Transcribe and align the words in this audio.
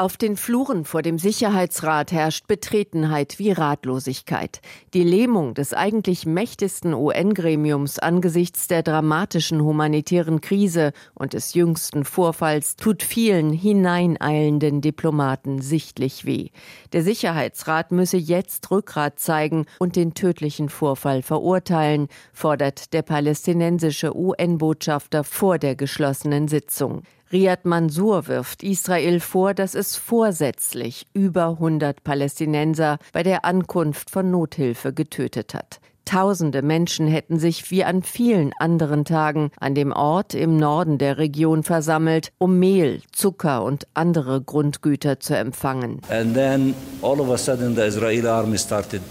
Auf 0.00 0.16
den 0.16 0.38
Fluren 0.38 0.86
vor 0.86 1.02
dem 1.02 1.18
Sicherheitsrat 1.18 2.10
herrscht 2.10 2.46
Betretenheit 2.46 3.38
wie 3.38 3.52
Ratlosigkeit. 3.52 4.62
Die 4.94 5.04
Lähmung 5.04 5.52
des 5.52 5.74
eigentlich 5.74 6.24
mächtigsten 6.24 6.94
UN-Gremiums 6.94 7.98
angesichts 7.98 8.66
der 8.66 8.82
dramatischen 8.82 9.62
humanitären 9.62 10.40
Krise 10.40 10.94
und 11.12 11.34
des 11.34 11.52
jüngsten 11.52 12.06
Vorfalls 12.06 12.76
tut 12.76 13.02
vielen 13.02 13.52
hineineilenden 13.52 14.80
Diplomaten 14.80 15.60
sichtlich 15.60 16.24
weh. 16.24 16.48
Der 16.94 17.02
Sicherheitsrat 17.02 17.92
müsse 17.92 18.16
jetzt 18.16 18.70
Rückgrat 18.70 19.18
zeigen 19.18 19.66
und 19.80 19.96
den 19.96 20.14
tödlichen 20.14 20.70
Vorfall 20.70 21.20
verurteilen, 21.20 22.08
fordert 22.32 22.94
der 22.94 23.02
palästinensische 23.02 24.16
UN-Botschafter 24.16 25.24
vor 25.24 25.58
der 25.58 25.76
geschlossenen 25.76 26.48
Sitzung. 26.48 27.02
Riyad 27.32 27.64
Mansour 27.64 28.26
wirft 28.26 28.64
Israel 28.64 29.20
vor, 29.20 29.54
dass 29.54 29.76
es 29.76 29.96
vorsätzlich 29.96 31.06
über 31.12 31.50
100 31.50 32.02
Palästinenser 32.02 32.98
bei 33.12 33.22
der 33.22 33.44
Ankunft 33.44 34.10
von 34.10 34.32
Nothilfe 34.32 34.92
getötet 34.92 35.54
hat. 35.54 35.80
Tausende 36.04 36.62
Menschen 36.62 37.06
hätten 37.06 37.38
sich 37.38 37.70
wie 37.70 37.84
an 37.84 38.02
vielen 38.02 38.52
anderen 38.58 39.04
Tagen 39.04 39.52
an 39.60 39.76
dem 39.76 39.92
Ort 39.92 40.34
im 40.34 40.56
Norden 40.56 40.98
der 40.98 41.18
Region 41.18 41.62
versammelt, 41.62 42.32
um 42.38 42.58
Mehl, 42.58 43.00
Zucker 43.12 43.62
und 43.62 43.86
andere 43.94 44.42
Grundgüter 44.42 45.20
zu 45.20 45.36
empfangen. 45.36 46.00
And 46.10 46.34
then 46.34 46.74
all 47.00 47.20
of 47.20 47.30
a 47.30 47.38
sudden 47.38 47.76
the 47.76 47.82
Israeli 47.82 48.26
army 48.26 48.58
started 48.58 49.02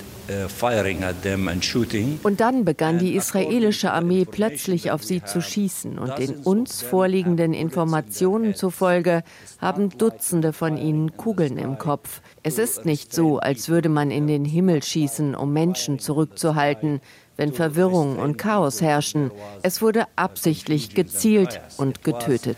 und 2.24 2.40
dann 2.40 2.66
begann 2.66 3.00
die 3.00 3.16
israelische 3.16 3.92
Armee 3.92 4.26
plötzlich 4.26 4.92
auf 4.92 5.04
sie 5.04 5.24
zu 5.24 5.42
schießen. 5.42 5.98
Und 5.98 6.18
den 6.20 6.36
uns 6.38 6.82
vorliegenden 6.82 7.54
Informationen 7.54 8.54
zufolge 8.54 9.24
haben 9.60 9.90
Dutzende 9.90 10.54
von 10.54 10.78
ihnen 10.78 11.18
Kugeln 11.18 11.58
im 11.58 11.78
Kopf. 11.78 12.22
Es 12.44 12.60
ist 12.60 12.86
nicht 12.86 13.14
so, 13.14 13.40
als 13.40 13.70
würde 13.70 13.90
man 13.90 14.12
in 14.12 14.28
den 14.28 14.46
Himmel 14.46 14.84
schießen, 14.84 15.36
um 15.36 15.52
Menschen 15.52 16.00
zurückzuhalten 16.00 17.02
wenn 17.40 17.54
Verwirrung 17.54 18.20
und 18.20 18.38
Chaos 18.38 18.82
herrschen. 18.82 19.32
Es 19.64 19.82
wurde 19.82 20.04
absichtlich 20.18 20.94
gezielt 20.94 21.62
und 21.78 22.04
getötet. 22.04 22.58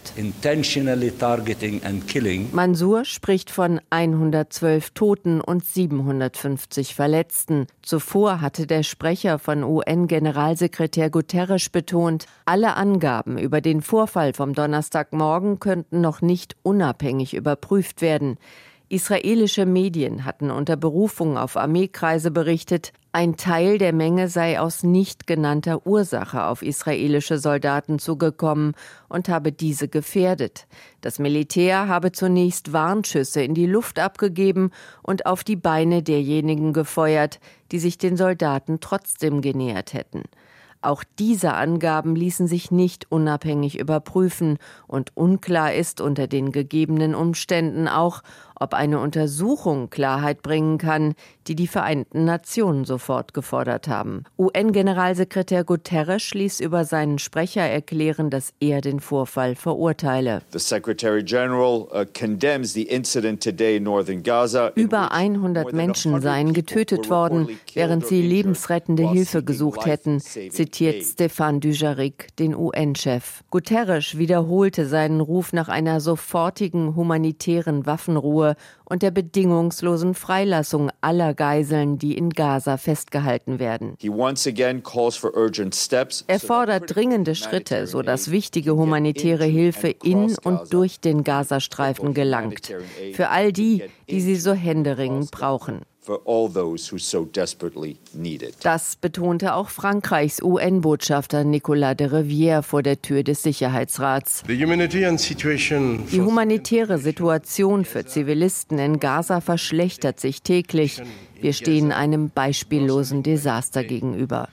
Mansur 2.51 3.05
spricht 3.05 3.51
von 3.51 3.79
112 3.91 4.89
Toten 4.89 5.39
und 5.39 5.63
750 5.63 6.95
Verletzten. 6.95 7.67
Zuvor 7.83 8.41
hatte 8.41 8.65
der 8.65 8.81
Sprecher 8.81 9.37
von 9.37 9.63
UN-Generalsekretär 9.63 11.11
Guterres 11.11 11.69
betont, 11.69 12.25
alle 12.45 12.75
Angaben 12.75 13.37
über 13.37 13.61
den 13.61 13.83
Vorfall 13.83 14.33
vom 14.33 14.55
Donnerstagmorgen 14.55 15.59
könnten 15.59 16.01
noch 16.01 16.21
nicht 16.21 16.55
unabhängig 16.63 17.35
überprüft 17.35 18.01
werden. 18.01 18.37
Israelische 18.91 19.65
Medien 19.65 20.25
hatten 20.25 20.51
unter 20.51 20.75
Berufung 20.75 21.37
auf 21.37 21.55
Armeekreise 21.55 22.29
berichtet, 22.29 22.91
ein 23.13 23.37
Teil 23.37 23.77
der 23.77 23.93
Menge 23.93 24.27
sei 24.27 24.59
aus 24.59 24.83
nicht 24.83 25.27
genannter 25.27 25.87
Ursache 25.87 26.43
auf 26.43 26.61
israelische 26.61 27.37
Soldaten 27.37 27.99
zugekommen 27.99 28.73
und 29.07 29.29
habe 29.29 29.53
diese 29.53 29.87
gefährdet. 29.87 30.67
Das 30.99 31.19
Militär 31.19 31.87
habe 31.87 32.11
zunächst 32.11 32.73
Warnschüsse 32.73 33.41
in 33.41 33.53
die 33.53 33.65
Luft 33.65 33.97
abgegeben 33.97 34.71
und 35.01 35.25
auf 35.25 35.45
die 35.45 35.55
Beine 35.55 36.03
derjenigen 36.03 36.73
gefeuert, 36.73 37.39
die 37.71 37.79
sich 37.79 37.97
den 37.97 38.17
Soldaten 38.17 38.81
trotzdem 38.81 39.39
genähert 39.39 39.93
hätten. 39.93 40.23
Auch 40.83 41.03
diese 41.19 41.53
Angaben 41.53 42.15
ließen 42.15 42.47
sich 42.47 42.71
nicht 42.71 43.11
unabhängig 43.11 43.79
überprüfen, 43.79 44.57
und 44.87 45.15
unklar 45.15 45.73
ist 45.73 46.01
unter 46.01 46.25
den 46.25 46.51
gegebenen 46.51 47.13
Umständen 47.13 47.87
auch, 47.87 48.23
ob 48.61 48.73
eine 48.73 48.99
Untersuchung 48.99 49.89
Klarheit 49.89 50.41
bringen 50.43 50.77
kann, 50.77 51.15
die 51.47 51.55
die 51.55 51.67
Vereinten 51.67 52.25
Nationen 52.25 52.85
sofort 52.85 53.33
gefordert 53.33 53.87
haben. 53.87 54.23
UN-Generalsekretär 54.37 55.63
Guterres 55.63 56.33
ließ 56.33 56.59
über 56.59 56.85
seinen 56.85 57.17
Sprecher 57.17 57.63
erklären, 57.63 58.29
dass 58.29 58.53
er 58.59 58.81
den 58.81 58.99
Vorfall 58.99 59.55
verurteile. 59.55 60.43
Uh, 60.53 60.57
über 64.75 65.11
100 65.11 65.73
Menschen 65.73 66.21
seien 66.21 66.53
getötet 66.53 67.09
worden, 67.09 67.49
während 67.73 68.05
sie 68.05 68.21
lebensrettende 68.21 69.09
Hilfe 69.09 69.43
gesucht 69.43 69.85
hätten, 69.85 70.19
zitiert 70.19 71.03
Stefan 71.03 71.59
Dujarric, 71.59 72.35
den 72.37 72.55
UN-Chef. 72.55 73.43
Guterres 73.49 74.17
wiederholte 74.17 74.85
seinen 74.85 75.21
Ruf 75.21 75.53
nach 75.53 75.69
einer 75.69 75.99
sofortigen 75.99 76.95
humanitären 76.95 77.85
Waffenruhe 77.85 78.50
und 78.85 79.03
der 79.03 79.11
bedingungslosen 79.11 80.13
Freilassung 80.13 80.89
aller 81.01 81.33
Geiseln, 81.33 81.97
die 81.97 82.17
in 82.17 82.29
Gaza 82.29 82.77
festgehalten 82.77 83.59
werden. 83.59 83.97
Er 86.27 86.39
fordert 86.39 86.95
dringende 86.95 87.35
Schritte, 87.35 87.87
sodass 87.87 88.31
wichtige 88.31 88.75
humanitäre 88.75 89.45
Hilfe 89.45 89.89
in 90.03 90.35
und 90.43 90.73
durch 90.73 90.99
den 90.99 91.23
Gazastreifen 91.23 92.13
gelangt. 92.13 92.73
Für 93.13 93.29
all 93.29 93.51
die, 93.51 93.83
die 94.09 94.21
sie 94.21 94.35
so 94.35 94.53
händeringend 94.53 95.31
brauchen. 95.31 95.81
Das 98.61 98.95
betonte 98.95 99.53
auch 99.53 99.69
Frankreichs 99.69 100.41
UN-Botschafter 100.41 101.43
Nicolas 101.43 101.95
de 101.95 102.07
Rivière 102.07 102.63
vor 102.63 102.81
der 102.81 102.99
Tür 103.01 103.21
des 103.23 103.43
Sicherheitsrats. 103.43 104.41
Die 104.47 104.65
humanitäre 106.21 106.97
Situation 106.97 107.85
für 107.85 108.05
Zivilisten 108.05 108.79
in 108.79 108.99
Gaza 108.99 109.41
verschlechtert 109.41 110.19
sich 110.19 110.41
täglich. 110.41 111.03
Wir 111.41 111.53
stehen 111.53 111.91
einem 111.91 112.29
beispiellosen 112.29 113.23
Desaster 113.23 113.83
gegenüber. 113.83 114.47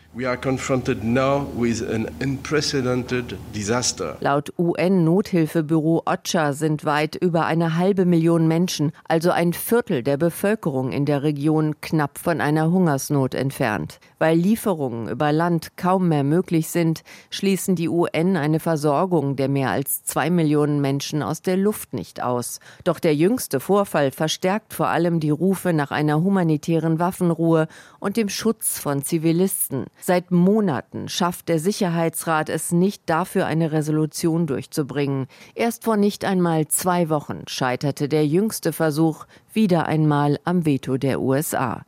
Laut 4.21 4.53
UN-Nothilfebüro 4.59 6.03
OCHA 6.06 6.53
sind 6.54 6.84
weit 6.84 7.15
über 7.15 7.44
eine 7.44 7.77
halbe 7.77 8.04
Million 8.04 8.48
Menschen, 8.48 8.93
also 9.06 9.31
ein 9.31 9.53
Viertel 9.53 10.03
der 10.03 10.16
Bevölkerung 10.16 10.93
in 10.93 11.04
der 11.04 11.22
Region, 11.22 11.81
knapp 11.81 12.19
von 12.19 12.41
einer 12.41 12.71
Hungersnot 12.71 13.34
entfernt. 13.34 14.00
Weil 14.19 14.37
Lieferungen 14.37 15.09
über 15.09 15.31
Land 15.31 15.77
kaum 15.77 16.09
mehr 16.09 16.25
möglich 16.25 16.69
sind, 16.69 17.03
schließen 17.31 17.77
die 17.77 17.88
UN 17.88 18.37
eine 18.37 18.59
Versorgung 18.60 19.37
der 19.37 19.48
mehr 19.48 19.71
als 19.71 20.03
zwei 20.03 20.31
Millionen 20.31 20.81
Menschen 20.81 21.22
aus 21.22 21.43
der 21.43 21.56
Luft 21.56 21.93
nicht 21.93 22.22
aus. 22.22 22.59
Doch 22.84 22.98
der 22.98 23.15
jüngste 23.15 23.60
Vorfall 23.60 24.10
verstärkt 24.10 24.75
vor 24.75 24.88
allem 24.88 25.21
die 25.21 25.31
Rufe 25.31 25.72
nach 25.72 25.91
einer 25.91 26.22
humanitären 26.78 26.99
Waffenruhe 26.99 27.69
und 27.99 28.16
dem 28.16 28.28
Schutz 28.28 28.78
von 28.78 29.03
Zivilisten. 29.03 29.87
Seit 30.00 30.31
Monaten 30.31 31.09
schafft 31.09 31.49
der 31.49 31.59
Sicherheitsrat 31.59 32.49
es 32.49 32.72
nicht 32.72 33.03
dafür, 33.06 33.47
eine 33.47 33.72
Resolution 33.72 34.47
durchzubringen. 34.47 35.27
Erst 35.55 35.84
vor 35.84 35.97
nicht 35.97 36.25
einmal 36.25 36.69
zwei 36.69 37.09
Wochen 37.09 37.43
scheiterte 37.47 38.09
der 38.09 38.27
jüngste 38.27 38.72
Versuch 38.72 39.27
wieder 39.53 39.87
einmal 39.87 40.39
am 40.44 40.65
Veto 40.65 40.97
der 40.97 41.21
USA. 41.21 41.83